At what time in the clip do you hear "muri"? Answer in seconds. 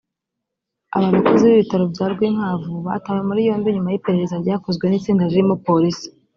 3.29-3.41